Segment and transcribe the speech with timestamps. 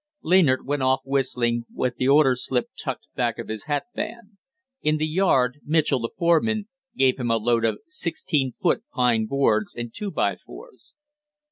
[0.23, 4.35] Leanard went off whistling, with the order slip tucked back of his hatband.
[4.81, 9.75] In the yard, Mitchell the foreman, gave him a load "of sixteen foot" pine boards
[9.75, 10.93] and "two by fours".